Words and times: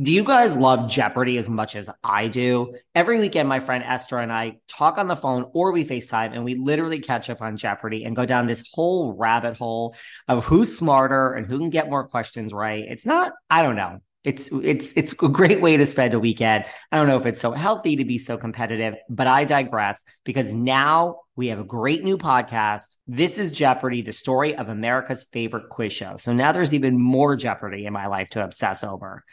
Do 0.00 0.12
you 0.12 0.22
guys 0.22 0.54
love 0.54 0.88
Jeopardy 0.88 1.38
as 1.38 1.48
much 1.48 1.74
as 1.74 1.90
I 2.04 2.28
do? 2.28 2.76
Every 2.94 3.18
weekend, 3.18 3.48
my 3.48 3.58
friend 3.58 3.82
Esther 3.82 4.18
and 4.18 4.30
I 4.30 4.58
talk 4.68 4.96
on 4.96 5.08
the 5.08 5.16
phone 5.16 5.50
or 5.54 5.72
we 5.72 5.84
FaceTime 5.84 6.34
and 6.34 6.44
we 6.44 6.54
literally 6.54 7.00
catch 7.00 7.28
up 7.30 7.42
on 7.42 7.56
Jeopardy 7.56 8.04
and 8.04 8.14
go 8.14 8.24
down 8.24 8.46
this 8.46 8.62
whole 8.72 9.14
rabbit 9.14 9.56
hole 9.56 9.96
of 10.28 10.44
who's 10.44 10.78
smarter 10.78 11.32
and 11.32 11.46
who 11.46 11.58
can 11.58 11.70
get 11.70 11.90
more 11.90 12.06
questions 12.06 12.52
right. 12.52 12.84
It's 12.86 13.06
not, 13.06 13.32
I 13.50 13.62
don't 13.62 13.74
know. 13.74 13.98
It's 14.22 14.50
it's 14.52 14.92
it's 14.94 15.12
a 15.14 15.28
great 15.28 15.60
way 15.60 15.76
to 15.76 15.86
spend 15.86 16.12
a 16.12 16.20
weekend. 16.20 16.64
I 16.92 16.98
don't 16.98 17.06
know 17.06 17.16
if 17.16 17.24
it's 17.24 17.40
so 17.40 17.52
healthy 17.52 17.96
to 17.96 18.04
be 18.04 18.18
so 18.18 18.36
competitive, 18.36 18.94
but 19.08 19.26
I 19.26 19.44
digress 19.44 20.04
because 20.24 20.52
now 20.52 21.20
we 21.34 21.48
have 21.48 21.60
a 21.60 21.64
great 21.64 22.04
new 22.04 22.18
podcast. 22.18 22.96
This 23.06 23.38
is 23.38 23.52
Jeopardy, 23.52 24.02
the 24.02 24.12
story 24.12 24.54
of 24.54 24.68
America's 24.68 25.24
favorite 25.32 25.70
quiz 25.70 25.92
show. 25.92 26.16
So 26.18 26.32
now 26.32 26.52
there's 26.52 26.74
even 26.74 27.00
more 27.00 27.36
Jeopardy 27.36 27.86
in 27.86 27.92
my 27.92 28.08
life 28.08 28.28
to 28.30 28.44
obsess 28.44 28.84
over. 28.84 29.24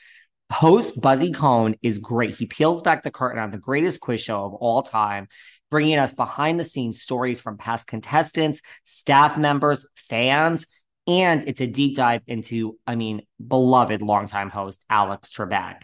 Host 0.55 1.01
Buzzy 1.01 1.33
Cohen 1.33 1.75
is 1.81 1.99
great. 1.99 2.37
He 2.37 2.45
peels 2.45 2.81
back 2.81 3.03
the 3.03 3.11
curtain 3.11 3.41
on 3.41 3.51
the 3.51 3.57
greatest 3.57 3.99
quiz 3.99 4.21
show 4.21 4.45
of 4.45 4.53
all 4.53 4.83
time, 4.83 5.27
bringing 5.69 5.97
us 5.97 6.13
behind 6.13 6.57
the 6.57 6.63
scenes 6.63 7.01
stories 7.01 7.41
from 7.41 7.57
past 7.57 7.87
contestants, 7.87 8.61
staff 8.85 9.37
members, 9.37 9.85
fans, 9.97 10.65
and 11.07 11.43
it's 11.45 11.59
a 11.59 11.67
deep 11.67 11.97
dive 11.97 12.21
into, 12.25 12.79
I 12.87 12.95
mean, 12.95 13.23
beloved 13.45 14.01
longtime 14.01 14.49
host 14.49 14.85
Alex 14.89 15.29
Trebek. 15.29 15.81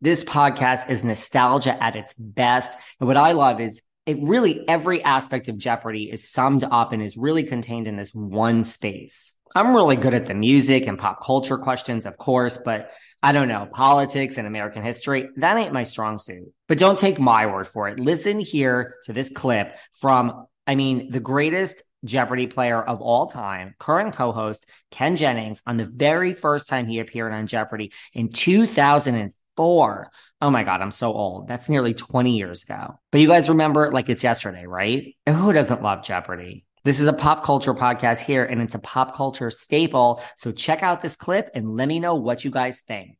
This 0.00 0.22
podcast 0.22 0.88
is 0.90 1.02
nostalgia 1.02 1.82
at 1.82 1.96
its 1.96 2.14
best. 2.16 2.78
And 3.00 3.08
what 3.08 3.16
I 3.16 3.32
love 3.32 3.60
is 3.60 3.82
it 4.06 4.18
really 4.22 4.62
every 4.68 5.02
aspect 5.02 5.48
of 5.48 5.58
Jeopardy 5.58 6.08
is 6.08 6.30
summed 6.30 6.62
up 6.62 6.92
and 6.92 7.02
is 7.02 7.16
really 7.16 7.42
contained 7.42 7.88
in 7.88 7.96
this 7.96 8.14
one 8.14 8.62
space. 8.62 9.34
I'm 9.56 9.74
really 9.74 9.96
good 9.96 10.14
at 10.14 10.26
the 10.26 10.34
music 10.34 10.88
and 10.88 10.98
pop 10.98 11.24
culture 11.24 11.58
questions, 11.58 12.06
of 12.06 12.16
course, 12.16 12.58
but 12.58 12.90
I 13.22 13.30
don't 13.30 13.48
know, 13.48 13.68
politics 13.72 14.36
and 14.36 14.48
American 14.48 14.82
history, 14.82 15.28
that 15.36 15.56
ain't 15.56 15.72
my 15.72 15.84
strong 15.84 16.18
suit. 16.18 16.52
But 16.66 16.78
don't 16.78 16.98
take 16.98 17.20
my 17.20 17.46
word 17.46 17.68
for 17.68 17.88
it. 17.88 18.00
Listen 18.00 18.40
here 18.40 18.96
to 19.04 19.12
this 19.12 19.30
clip 19.30 19.76
from, 19.92 20.46
I 20.66 20.74
mean, 20.74 21.10
the 21.10 21.20
greatest 21.20 21.84
Jeopardy 22.04 22.48
player 22.48 22.82
of 22.82 23.00
all 23.00 23.26
time, 23.26 23.74
current 23.78 24.14
co 24.14 24.32
host 24.32 24.66
Ken 24.90 25.16
Jennings, 25.16 25.62
on 25.66 25.76
the 25.76 25.86
very 25.86 26.34
first 26.34 26.68
time 26.68 26.86
he 26.86 26.98
appeared 26.98 27.32
on 27.32 27.46
Jeopardy 27.46 27.92
in 28.12 28.30
2004. 28.30 30.10
Oh 30.40 30.50
my 30.50 30.64
God, 30.64 30.82
I'm 30.82 30.90
so 30.90 31.12
old. 31.12 31.48
That's 31.48 31.68
nearly 31.68 31.94
20 31.94 32.36
years 32.36 32.64
ago. 32.64 32.98
But 33.12 33.20
you 33.20 33.28
guys 33.28 33.48
remember 33.48 33.92
like 33.92 34.08
it's 34.08 34.24
yesterday, 34.24 34.66
right? 34.66 35.14
who 35.28 35.52
doesn't 35.52 35.82
love 35.82 36.04
Jeopardy? 36.04 36.66
This 36.84 37.00
is 37.00 37.06
a 37.06 37.14
pop 37.14 37.44
culture 37.44 37.72
podcast 37.72 38.18
here, 38.18 38.44
and 38.44 38.60
it's 38.60 38.74
a 38.74 38.78
pop 38.78 39.16
culture 39.16 39.50
staple. 39.50 40.22
So 40.36 40.52
check 40.52 40.82
out 40.82 41.00
this 41.00 41.16
clip 41.16 41.48
and 41.54 41.74
let 41.74 41.88
me 41.88 41.98
know 41.98 42.14
what 42.14 42.44
you 42.44 42.50
guys 42.50 42.80
think. 42.80 43.16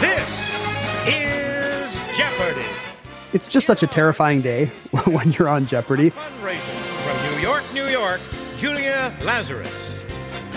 This 0.00 0.30
is 1.06 2.16
Jeopardy! 2.16 2.66
It's 3.34 3.46
just 3.46 3.66
such 3.66 3.82
a 3.82 3.86
terrifying 3.86 4.40
day 4.40 4.66
when 5.04 5.32
you're 5.32 5.50
on 5.50 5.66
Jeopardy. 5.66 6.12
Fundraiser 6.12 6.56
from 7.04 7.36
New 7.36 7.42
York, 7.42 7.62
New 7.74 7.88
York, 7.88 8.22
Julia 8.56 9.14
Lazarus. 9.22 9.70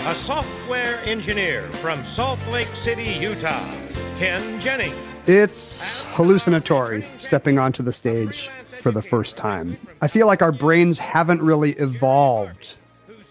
A 0.06 0.14
software 0.14 1.02
engineer 1.04 1.64
from 1.82 2.02
Salt 2.06 2.40
Lake 2.48 2.68
City, 2.68 3.12
Utah, 3.20 3.70
Ken 4.16 4.58
Jennings. 4.58 5.13
It's 5.26 6.02
hallucinatory 6.12 7.06
stepping 7.16 7.58
onto 7.58 7.82
the 7.82 7.94
stage 7.94 8.50
for 8.80 8.92
the 8.92 9.00
first 9.00 9.38
time. 9.38 9.78
I 10.02 10.08
feel 10.08 10.26
like 10.26 10.42
our 10.42 10.52
brains 10.52 10.98
haven't 10.98 11.40
really 11.40 11.72
evolved 11.72 12.74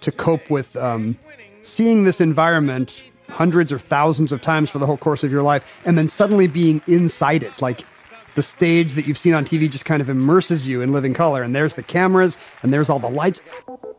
to 0.01 0.11
cope 0.11 0.49
with 0.49 0.75
um, 0.75 1.19
seeing 1.61 2.03
this 2.03 2.19
environment 2.19 3.03
hundreds 3.29 3.71
or 3.71 3.77
thousands 3.77 4.31
of 4.31 4.41
times 4.41 4.71
for 4.71 4.79
the 4.79 4.87
whole 4.87 4.97
course 4.97 5.23
of 5.23 5.31
your 5.31 5.43
life 5.43 5.81
and 5.85 5.95
then 5.95 6.07
suddenly 6.07 6.47
being 6.47 6.81
inside 6.87 7.43
it. 7.43 7.61
Like 7.61 7.85
the 8.33 8.43
stage 8.43 8.93
that 8.93 9.05
you've 9.05 9.19
seen 9.19 9.35
on 9.35 9.45
TV 9.45 9.69
just 9.69 9.85
kind 9.85 10.01
of 10.01 10.09
immerses 10.09 10.67
you 10.67 10.81
in 10.81 10.91
living 10.91 11.13
color. 11.13 11.43
And 11.43 11.55
there's 11.55 11.75
the 11.75 11.83
cameras 11.83 12.39
and 12.63 12.73
there's 12.73 12.89
all 12.89 12.99
the 12.99 13.09
lights. 13.09 13.39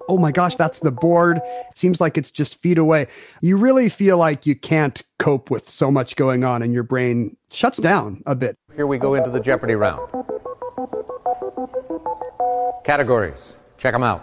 Oh 0.08 0.18
my 0.18 0.32
gosh, 0.32 0.56
that's 0.56 0.80
the 0.80 0.90
board. 0.92 1.38
It 1.38 1.78
seems 1.78 2.00
like 2.00 2.18
it's 2.18 2.30
just 2.30 2.56
feet 2.60 2.78
away. 2.78 3.06
You 3.40 3.56
really 3.56 3.88
feel 3.88 4.18
like 4.18 4.44
you 4.46 4.54
can't 4.54 5.00
cope 5.18 5.50
with 5.50 5.68
so 5.68 5.90
much 5.90 6.16
going 6.16 6.44
on 6.44 6.62
and 6.62 6.74
your 6.74 6.82
brain 6.82 7.36
shuts 7.50 7.78
down 7.78 8.22
a 8.26 8.34
bit. 8.34 8.56
Here 8.76 8.86
we 8.86 8.98
go 8.98 9.14
into 9.14 9.30
the 9.30 9.40
Jeopardy 9.40 9.74
round. 9.74 10.00
Categories. 12.84 13.56
Check 13.78 13.92
them 13.94 14.02
out. 14.02 14.22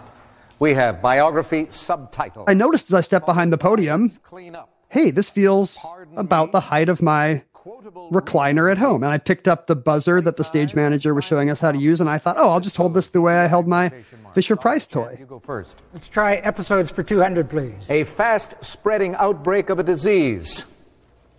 We 0.58 0.74
have 0.74 1.02
biography 1.02 1.66
subtitle. 1.70 2.44
I 2.46 2.54
noticed 2.54 2.90
as 2.90 2.94
I 2.94 3.00
stepped 3.00 3.26
behind 3.26 3.52
the 3.52 3.58
podium, 3.58 4.10
Clean 4.22 4.54
up. 4.54 4.70
hey, 4.90 5.10
this 5.10 5.28
feels 5.28 5.78
about 6.16 6.52
the 6.52 6.60
height 6.60 6.88
of 6.88 7.02
my 7.02 7.42
recliner 7.64 8.70
at 8.70 8.78
home. 8.78 9.02
And 9.02 9.12
I 9.12 9.18
picked 9.18 9.48
up 9.48 9.66
the 9.66 9.76
buzzer 9.76 10.20
that 10.20 10.36
the 10.36 10.44
stage 10.44 10.74
manager 10.74 11.14
was 11.14 11.24
showing 11.24 11.50
us 11.50 11.60
how 11.60 11.72
to 11.72 11.78
use, 11.78 12.00
and 12.00 12.08
I 12.08 12.18
thought, 12.18 12.36
oh, 12.38 12.50
I'll 12.50 12.60
just 12.60 12.76
hold 12.76 12.94
this 12.94 13.08
the 13.08 13.20
way 13.20 13.34
I 13.34 13.46
held 13.46 13.66
my 13.66 13.90
Fisher 14.32 14.56
Price 14.56 14.86
toy. 14.86 15.16
You 15.18 15.26
go 15.26 15.40
first. 15.40 15.78
Let's 15.92 16.08
try 16.08 16.36
episodes 16.36 16.90
for 16.90 17.02
200, 17.02 17.50
please. 17.50 17.74
A 17.88 18.04
fast 18.04 18.54
spreading 18.60 19.14
outbreak 19.16 19.70
of 19.70 19.78
a 19.78 19.82
disease. 19.82 20.64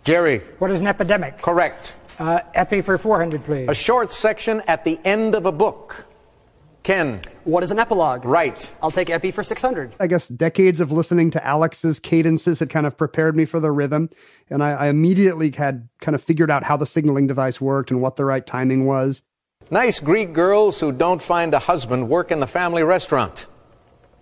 Jerry. 0.04 0.40
What 0.58 0.70
is 0.70 0.80
an 0.80 0.86
epidemic? 0.86 1.40
Correct. 1.40 1.94
Uh, 2.18 2.40
epi 2.54 2.82
for 2.82 2.96
400, 2.98 3.44
please. 3.44 3.68
A 3.68 3.74
short 3.74 4.12
section 4.12 4.62
at 4.66 4.84
the 4.84 5.00
end 5.04 5.34
of 5.34 5.46
a 5.46 5.52
book. 5.52 6.06
Ken. 6.84 7.22
What 7.44 7.62
is 7.62 7.70
an 7.70 7.78
epilogue? 7.78 8.26
Right. 8.26 8.72
I'll 8.82 8.90
take 8.90 9.08
Epi 9.08 9.30
for 9.30 9.42
600. 9.42 9.96
I 9.98 10.06
guess 10.06 10.28
decades 10.28 10.80
of 10.80 10.92
listening 10.92 11.30
to 11.32 11.44
Alex's 11.44 11.98
cadences 11.98 12.60
had 12.60 12.68
kind 12.68 12.86
of 12.86 12.96
prepared 12.96 13.34
me 13.34 13.46
for 13.46 13.58
the 13.58 13.72
rhythm. 13.72 14.10
And 14.50 14.62
I, 14.62 14.72
I 14.72 14.86
immediately 14.88 15.50
had 15.50 15.88
kind 16.02 16.14
of 16.14 16.22
figured 16.22 16.50
out 16.50 16.64
how 16.64 16.76
the 16.76 16.86
signaling 16.86 17.26
device 17.26 17.58
worked 17.58 17.90
and 17.90 18.02
what 18.02 18.16
the 18.16 18.26
right 18.26 18.46
timing 18.46 18.84
was. 18.84 19.22
Nice 19.70 19.98
Greek 19.98 20.34
girls 20.34 20.78
who 20.80 20.92
don't 20.92 21.22
find 21.22 21.54
a 21.54 21.58
husband 21.58 22.10
work 22.10 22.30
in 22.30 22.40
the 22.40 22.46
family 22.46 22.82
restaurant. 22.82 23.46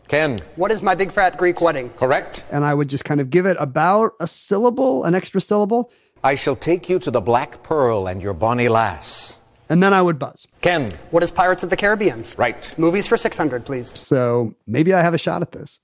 Ken. 0.07 0.39
What 0.55 0.71
is 0.71 0.83
my 0.83 0.95
big 0.95 1.11
fat 1.11 1.37
Greek 1.37 1.61
wedding? 1.61 1.91
Correct. 1.91 2.45
And 2.53 2.65
I 2.65 2.75
would 2.75 2.89
just 2.89 3.05
kind 3.05 3.21
of 3.21 3.29
give 3.29 3.45
it 3.45 3.57
about 3.59 4.13
a 4.21 4.29
syllable, 4.29 5.03
an 5.03 5.17
extra 5.17 5.41
syllable, 5.41 5.91
I 6.23 6.37
shall 6.37 6.55
take 6.55 6.89
you 6.89 7.01
to 7.01 7.11
the 7.11 7.21
Black 7.21 7.65
Pearl 7.65 8.07
and 8.07 8.23
your 8.23 8.35
bonny 8.35 8.69
lass. 8.69 9.41
And 9.73 9.83
then 9.83 9.93
I 9.95 10.03
would 10.03 10.19
buzz. 10.19 10.47
Ken. 10.61 10.93
What 11.13 11.23
is 11.23 11.31
Pirates 11.31 11.65
of 11.65 11.71
the 11.71 11.79
Caribbean? 11.79 12.25
Right. 12.37 12.79
Movies 12.79 13.09
for 13.09 13.17
600, 13.17 13.65
please. 13.65 13.99
So 13.99 14.55
maybe 14.67 14.93
I 14.93 15.01
have 15.01 15.15
a 15.15 15.19
shot 15.19 15.41
at 15.41 15.53
this. 15.53 15.81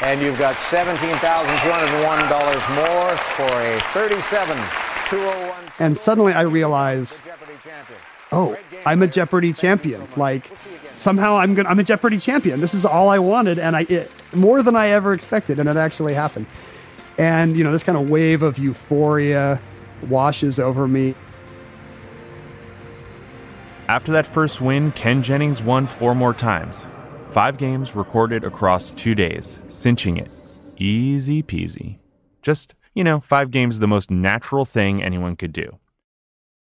And 0.00 0.20
you've 0.20 0.38
got 0.38 0.54
$17,201 0.54 2.76
more 2.76 3.16
for 3.16 3.50
a 3.50 3.80
37 3.92 4.56
201 5.08 5.72
And 5.80 5.98
suddenly 5.98 6.32
I 6.32 6.42
realize, 6.42 7.20
oh, 8.30 8.56
I'm 8.86 9.02
a 9.02 9.08
Jeopardy 9.08 9.52
champion. 9.52 10.06
Like 10.16 10.48
somehow 10.94 11.36
I'm 11.36 11.56
gonna, 11.56 11.68
I'm 11.68 11.80
a 11.80 11.84
Jeopardy 11.84 12.18
champion. 12.18 12.60
This 12.60 12.74
is 12.74 12.84
all 12.84 13.08
I 13.08 13.18
wanted, 13.18 13.58
and 13.58 13.74
I 13.74 13.86
it, 13.88 14.08
more 14.32 14.62
than 14.62 14.76
I 14.76 14.90
ever 14.90 15.12
expected, 15.12 15.58
and 15.58 15.68
it 15.68 15.76
actually 15.76 16.14
happened. 16.14 16.46
And 17.18 17.56
you 17.56 17.64
know, 17.64 17.72
this 17.72 17.82
kind 17.82 17.98
of 17.98 18.08
wave 18.08 18.42
of 18.42 18.56
euphoria 18.56 19.60
washes 20.08 20.60
over 20.60 20.86
me. 20.86 21.16
After 23.92 24.10
that 24.12 24.26
first 24.26 24.62
win, 24.62 24.90
Ken 24.92 25.22
Jennings 25.22 25.62
won 25.62 25.86
four 25.86 26.14
more 26.14 26.32
times. 26.32 26.86
Five 27.30 27.58
games 27.58 27.94
recorded 27.94 28.42
across 28.42 28.90
two 28.92 29.14
days, 29.14 29.58
cinching 29.68 30.16
it. 30.16 30.30
Easy 30.78 31.42
peasy. 31.42 31.98
Just, 32.40 32.74
you 32.94 33.04
know, 33.04 33.20
five 33.20 33.50
games 33.50 33.80
the 33.80 33.86
most 33.86 34.10
natural 34.10 34.64
thing 34.64 35.02
anyone 35.02 35.36
could 35.36 35.52
do. 35.52 35.78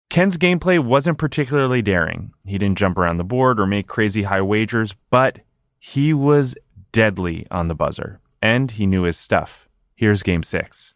Ken's 0.09 0.39
gameplay 0.39 0.83
wasn't 0.83 1.19
particularly 1.19 1.83
daring. 1.83 2.33
He 2.47 2.57
didn't 2.57 2.79
jump 2.79 2.97
around 2.97 3.17
the 3.17 3.23
board 3.23 3.59
or 3.59 3.67
make 3.67 3.85
crazy 3.85 4.23
high 4.23 4.41
wagers, 4.41 4.95
but 5.11 5.37
he 5.77 6.15
was 6.15 6.55
deadly 6.91 7.45
on 7.51 7.67
the 7.67 7.75
buzzer, 7.75 8.21
and 8.41 8.71
he 8.71 8.87
knew 8.87 9.03
his 9.03 9.17
stuff. 9.17 9.69
Here's 9.93 10.23
game 10.23 10.41
six. 10.41 10.95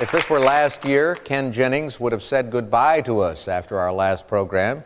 If 0.00 0.12
this 0.12 0.30
were 0.30 0.38
last 0.38 0.84
year, 0.84 1.16
Ken 1.16 1.50
Jennings 1.50 1.98
would 1.98 2.12
have 2.12 2.22
said 2.22 2.52
goodbye 2.52 3.00
to 3.00 3.18
us 3.18 3.48
after 3.48 3.76
our 3.76 3.92
last 3.92 4.28
program. 4.28 4.84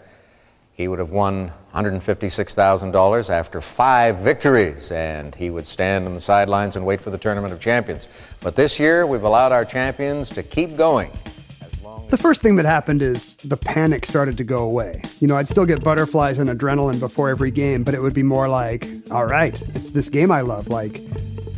He 0.72 0.88
would 0.88 0.98
have 0.98 1.10
won 1.10 1.52
$156,000 1.74 3.28
after 3.28 3.60
five 3.60 4.20
victories, 4.20 4.90
and 4.90 5.34
he 5.34 5.50
would 5.50 5.66
stand 5.66 6.06
on 6.06 6.14
the 6.14 6.20
sidelines 6.20 6.76
and 6.76 6.86
wait 6.86 6.98
for 6.98 7.10
the 7.10 7.18
Tournament 7.18 7.52
of 7.52 7.60
Champions. 7.60 8.08
But 8.40 8.56
this 8.56 8.80
year, 8.80 9.06
we've 9.06 9.24
allowed 9.24 9.52
our 9.52 9.66
champions 9.66 10.30
to 10.30 10.42
keep 10.42 10.78
going. 10.78 11.10
As 11.60 12.08
The 12.08 12.16
first 12.16 12.40
thing 12.40 12.56
that 12.56 12.64
happened 12.64 13.02
is 13.02 13.36
the 13.44 13.58
panic 13.58 14.06
started 14.06 14.38
to 14.38 14.44
go 14.44 14.62
away. 14.62 15.02
You 15.20 15.28
know, 15.28 15.36
I'd 15.36 15.46
still 15.46 15.66
get 15.66 15.84
butterflies 15.84 16.38
and 16.38 16.48
adrenaline 16.48 17.00
before 17.00 17.28
every 17.28 17.50
game, 17.50 17.84
but 17.84 17.92
it 17.92 18.00
would 18.00 18.14
be 18.14 18.22
more 18.22 18.48
like, 18.48 18.88
all 19.10 19.26
right, 19.26 19.60
it's 19.74 19.90
this 19.90 20.08
game 20.08 20.30
I 20.30 20.40
love. 20.40 20.68
Like, 20.68 21.02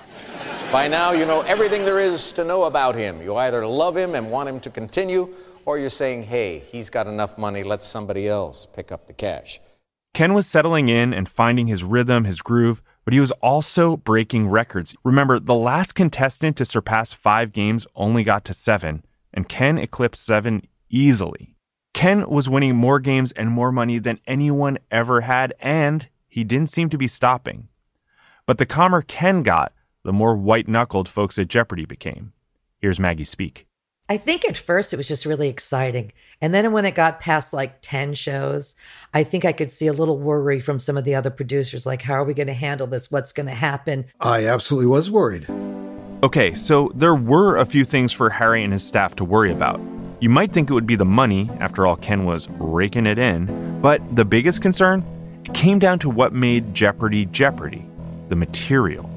By 0.70 0.86
now, 0.86 1.10
you 1.10 1.26
know 1.26 1.40
everything 1.40 1.84
there 1.84 1.98
is 1.98 2.30
to 2.32 2.44
know 2.44 2.64
about 2.64 2.94
him. 2.94 3.20
You 3.20 3.34
either 3.34 3.66
love 3.66 3.96
him 3.96 4.14
and 4.14 4.30
want 4.30 4.48
him 4.48 4.60
to 4.60 4.70
continue, 4.70 5.34
or 5.64 5.78
you're 5.78 5.90
saying, 5.90 6.22
hey, 6.22 6.60
he's 6.60 6.90
got 6.90 7.08
enough 7.08 7.36
money, 7.36 7.64
let 7.64 7.82
somebody 7.82 8.28
else 8.28 8.66
pick 8.72 8.92
up 8.92 9.08
the 9.08 9.12
cash. 9.12 9.60
Ken 10.12 10.32
was 10.32 10.46
settling 10.46 10.88
in 10.88 11.12
and 11.12 11.28
finding 11.28 11.66
his 11.66 11.82
rhythm, 11.82 12.24
his 12.24 12.40
groove, 12.40 12.82
but 13.04 13.12
he 13.12 13.18
was 13.18 13.32
also 13.32 13.96
breaking 13.96 14.46
records. 14.46 14.94
Remember, 15.02 15.40
the 15.40 15.54
last 15.54 15.96
contestant 15.96 16.56
to 16.58 16.64
surpass 16.64 17.12
five 17.12 17.50
games 17.50 17.84
only 17.96 18.22
got 18.22 18.44
to 18.44 18.54
seven, 18.54 19.04
and 19.32 19.48
Ken 19.48 19.76
eclipsed 19.76 20.24
seven 20.24 20.68
easily. 20.88 21.56
Ken 21.94 22.28
was 22.28 22.48
winning 22.48 22.76
more 22.76 23.00
games 23.00 23.32
and 23.32 23.50
more 23.50 23.72
money 23.72 23.98
than 23.98 24.20
anyone 24.24 24.78
ever 24.92 25.22
had, 25.22 25.52
and 25.58 26.08
he 26.28 26.44
didn't 26.44 26.70
seem 26.70 26.88
to 26.90 26.98
be 26.98 27.08
stopping. 27.08 27.68
But 28.46 28.58
the 28.58 28.66
calmer 28.66 29.00
Ken 29.00 29.42
got, 29.42 29.72
the 30.02 30.12
more 30.12 30.36
white 30.36 30.68
knuckled 30.68 31.08
folks 31.08 31.38
at 31.38 31.48
Jeopardy 31.48 31.86
became. 31.86 32.34
Here's 32.78 33.00
Maggie 33.00 33.24
Speak. 33.24 33.66
I 34.06 34.18
think 34.18 34.46
at 34.46 34.58
first 34.58 34.92
it 34.92 34.98
was 34.98 35.08
just 35.08 35.24
really 35.24 35.48
exciting. 35.48 36.12
And 36.42 36.52
then 36.52 36.70
when 36.72 36.84
it 36.84 36.94
got 36.94 37.20
past 37.20 37.54
like 37.54 37.78
10 37.80 38.12
shows, 38.12 38.74
I 39.14 39.24
think 39.24 39.46
I 39.46 39.52
could 39.52 39.70
see 39.70 39.86
a 39.86 39.94
little 39.94 40.18
worry 40.18 40.60
from 40.60 40.78
some 40.78 40.98
of 40.98 41.04
the 41.04 41.14
other 41.14 41.30
producers 41.30 41.86
like, 41.86 42.02
how 42.02 42.12
are 42.12 42.24
we 42.24 42.34
going 42.34 42.48
to 42.48 42.52
handle 42.52 42.86
this? 42.86 43.10
What's 43.10 43.32
going 43.32 43.46
to 43.46 43.54
happen? 43.54 44.04
I 44.20 44.46
absolutely 44.46 44.88
was 44.88 45.10
worried. 45.10 45.48
Okay, 46.22 46.54
so 46.54 46.92
there 46.94 47.14
were 47.14 47.56
a 47.56 47.64
few 47.64 47.86
things 47.86 48.12
for 48.12 48.28
Harry 48.28 48.62
and 48.62 48.74
his 48.74 48.86
staff 48.86 49.16
to 49.16 49.24
worry 49.24 49.52
about. 49.52 49.80
You 50.20 50.28
might 50.28 50.52
think 50.52 50.68
it 50.68 50.74
would 50.74 50.86
be 50.86 50.96
the 50.96 51.04
money, 51.06 51.50
after 51.60 51.86
all, 51.86 51.96
Ken 51.96 52.26
was 52.26 52.50
raking 52.58 53.06
it 53.06 53.18
in, 53.18 53.80
but 53.80 54.02
the 54.14 54.24
biggest 54.26 54.60
concern? 54.60 55.02
It 55.46 55.54
came 55.54 55.78
down 55.78 55.98
to 56.00 56.10
what 56.10 56.34
made 56.34 56.74
Jeopardy 56.74 57.24
Jeopardy 57.24 57.88
the 58.28 58.36
material. 58.36 59.10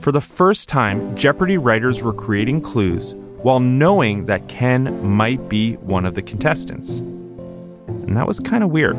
For 0.00 0.12
the 0.12 0.20
first 0.20 0.68
time, 0.68 1.16
Jeopardy 1.16 1.56
writers 1.56 2.02
were 2.02 2.12
creating 2.12 2.60
clues 2.60 3.14
while 3.38 3.60
knowing 3.60 4.26
that 4.26 4.48
Ken 4.48 5.06
might 5.06 5.48
be 5.48 5.74
one 5.76 6.04
of 6.04 6.14
the 6.14 6.22
contestants. 6.22 6.90
And 6.90 8.16
that 8.16 8.26
was 8.26 8.40
kind 8.40 8.62
of 8.64 8.70
weird. 8.70 8.98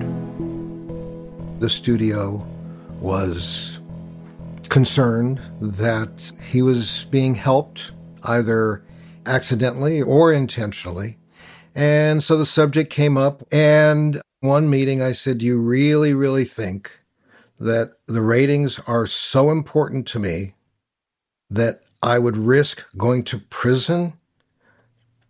The 1.59 1.69
studio 1.69 2.45
was 2.99 3.79
concerned 4.69 5.39
that 5.61 6.31
he 6.49 6.61
was 6.61 7.07
being 7.11 7.35
helped 7.35 7.91
either 8.23 8.83
accidentally 9.25 10.01
or 10.01 10.33
intentionally. 10.33 11.17
And 11.73 12.23
so 12.23 12.37
the 12.37 12.45
subject 12.45 12.89
came 12.89 13.17
up, 13.17 13.43
and 13.51 14.21
one 14.39 14.69
meeting 14.69 15.01
I 15.01 15.11
said, 15.11 15.39
Do 15.39 15.45
you 15.45 15.59
really, 15.59 16.13
really 16.13 16.45
think 16.45 16.99
that 17.59 17.93
the 18.05 18.21
ratings 18.21 18.79
are 18.79 19.07
so 19.07 19.51
important 19.51 20.07
to 20.07 20.19
me 20.19 20.55
that 21.49 21.81
I 22.03 22.19
would 22.19 22.37
risk 22.37 22.85
going 22.97 23.23
to 23.25 23.39
prison 23.39 24.13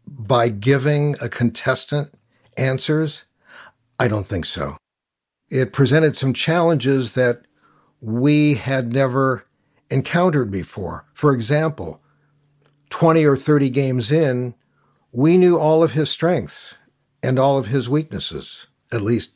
by 0.08 0.50
giving 0.50 1.16
a 1.22 1.30
contestant 1.30 2.14
answers? 2.58 3.24
I 4.00 4.08
don't 4.08 4.26
think 4.26 4.46
so. 4.46 4.78
It 5.50 5.74
presented 5.74 6.18
some 6.18 6.34
challenges 6.34 7.14
that 7.14 7.46
we 8.02 8.56
had 8.56 8.92
never 8.92 9.46
encountered 9.90 10.52
before. 10.52 11.06
For 11.14 11.34
example, 11.34 12.02
20 12.90 13.26
or 13.26 13.36
30 13.36 13.70
games 13.70 14.12
in, 14.12 14.56
we 15.12 15.38
knew 15.38 15.58
all 15.58 15.84
of 15.84 15.94
his 15.94 16.10
strengths 16.10 16.76
and 17.24 17.40
all 17.40 17.58
of 17.58 17.68
his 17.68 17.88
weaknesses. 17.90 18.68
At 18.92 19.02
least 19.02 19.32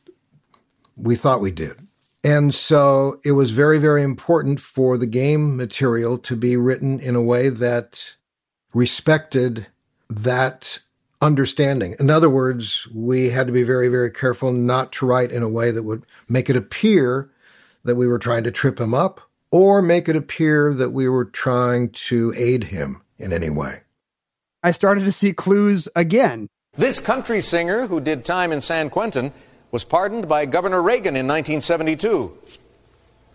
we 0.96 1.16
thought 1.16 1.42
we 1.42 1.52
did. 1.52 1.88
And 2.24 2.54
so 2.54 3.20
it 3.24 3.32
was 3.32 3.52
very, 3.52 3.78
very 3.78 4.04
important 4.04 4.60
for 4.60 4.98
the 4.98 5.06
game 5.06 5.56
material 5.56 6.18
to 6.20 6.36
be 6.36 6.58
written 6.58 7.00
in 7.00 7.16
a 7.16 7.22
way 7.22 7.50
that 7.50 8.16
respected 8.74 9.68
that 10.10 10.80
understanding. 11.22 11.96
In 12.00 12.10
other 12.10 12.30
words, 12.30 12.88
we 12.94 13.30
had 13.30 13.48
to 13.48 13.54
be 13.54 13.64
very, 13.64 13.88
very 13.88 14.12
careful 14.12 14.52
not 14.52 14.92
to 14.94 15.06
write 15.06 15.32
in 15.32 15.44
a 15.44 15.50
way 15.50 15.72
that 15.72 15.84
would 15.84 16.06
make 16.28 16.50
it 16.50 16.56
appear 16.56 17.30
that 17.84 17.96
we 17.96 18.08
were 18.08 18.20
trying 18.20 18.44
to 18.44 18.52
trip 18.52 18.80
him 18.80 18.94
up 18.94 19.22
or 19.52 19.82
make 19.82 20.08
it 20.08 20.16
appear 20.16 20.74
that 20.74 20.92
we 20.92 21.08
were 21.10 21.26
trying 21.26 21.90
to 21.90 22.34
aid 22.36 22.66
him 22.66 23.02
in 23.18 23.34
any 23.34 23.50
way. 23.50 23.82
I 24.62 24.72
started 24.72 25.06
to 25.06 25.12
see 25.12 25.34
clues 25.34 25.88
again. 25.96 26.48
This 26.78 27.00
country 27.00 27.42
singer 27.42 27.88
who 27.88 28.00
did 28.00 28.24
time 28.24 28.52
in 28.52 28.62
San 28.62 28.90
Quentin 28.90 29.34
was 29.72 29.84
pardoned 29.84 30.28
by 30.28 30.46
Governor 30.46 30.82
Reagan 30.82 31.16
in 31.16 31.28
1972. 31.28 32.32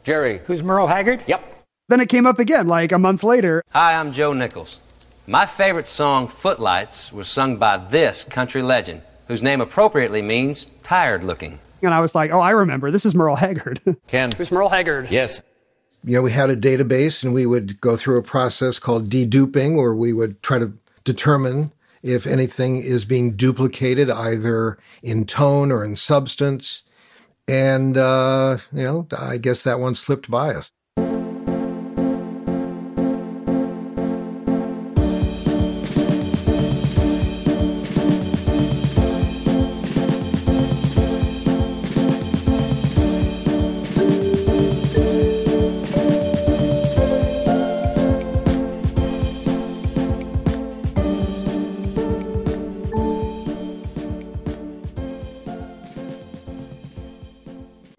Jerry. 0.03 0.41
Who's 0.47 0.63
Merle 0.63 0.87
Haggard? 0.87 1.23
Yep. 1.27 1.43
Then 1.89 2.01
it 2.01 2.09
came 2.09 2.27
up 2.27 2.39
again, 2.39 2.67
like 2.67 2.93
a 2.93 2.99
month 2.99 3.23
later. 3.23 3.63
Hi, 3.71 3.95
I'm 3.95 4.13
Joe 4.13 4.33
Nichols. 4.33 4.81
My 5.27 5.47
favorite 5.47 5.87
song, 5.87 6.29
Footlights, 6.29 7.13
was 7.13 7.29
sung 7.29 7.57
by 7.57 7.77
this 7.77 8.25
country 8.25 8.63
legend, 8.63 9.03
whose 9.29 9.43
name 9.43 9.61
appropriately 9.61 10.23
means 10.23 10.67
tired 10.83 11.25
looking. 11.25 11.59
And 11.83 11.95
I 11.95 12.01
was 12.01 12.15
like, 12.15 12.31
oh, 12.31 12.41
I 12.41 12.51
remember. 12.51 12.91
This 12.91 13.07
is 13.07 13.15
Merle 13.15 13.37
Haggard. 13.37 13.81
Ken. 14.07 14.33
Who's 14.33 14.51
Merle 14.51 14.71
Haggard? 14.71 15.11
Yes. 15.11 15.41
You 16.03 16.17
know, 16.17 16.23
we 16.23 16.33
had 16.33 16.51
a 16.51 16.57
database 16.57 17.23
and 17.23 17.33
we 17.33 17.47
would 17.47 17.81
go 17.81 17.97
through 17.97 18.19
a 18.19 18.23
process 18.23 18.79
called 18.79 19.09
deduping, 19.09 19.77
where 19.77 19.95
we 19.95 20.13
would 20.13 20.43
try 20.43 20.59
to 20.59 20.73
determine 21.05 21.73
if 22.05 22.27
anything 22.27 22.83
is 22.83 23.07
being 23.07 23.35
duplicated 23.35 24.11
either 24.11 24.79
in 25.03 25.25
tone 25.25 25.73
or 25.73 25.83
in 25.83 25.97
substance. 25.97 26.83
And, 27.49 27.97
uh, 27.97 28.59
you 28.73 28.85
know, 28.85 29.09
I 29.17 29.39
guess 29.39 29.63
that 29.63 29.81
one 29.81 29.95
slipped 29.95 30.31
by 30.31 30.55
us. 30.55 30.71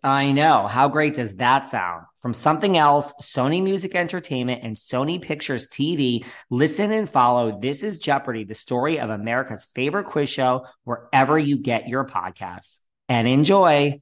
I 0.05 0.33
know. 0.33 0.67
How 0.67 0.87
great 0.87 1.15
does 1.15 1.37
that 1.37 1.67
sound? 1.67 2.05
From 2.19 2.35
something 2.35 2.77
else, 2.77 3.11
Sony 3.23 3.63
Music 3.63 3.95
Entertainment 3.95 4.61
and 4.63 4.77
Sony 4.77 5.19
Pictures 5.19 5.67
TV, 5.67 6.23
listen 6.51 6.91
and 6.91 7.09
follow 7.09 7.59
This 7.59 7.81
is 7.81 7.97
Jeopardy, 7.97 8.43
the 8.43 8.53
story 8.53 8.99
of 8.99 9.09
America's 9.09 9.65
favorite 9.73 10.05
quiz 10.05 10.29
show, 10.29 10.67
wherever 10.83 11.39
you 11.39 11.57
get 11.57 11.87
your 11.87 12.05
podcasts. 12.05 12.81
And 13.09 13.27
enjoy. 13.27 13.99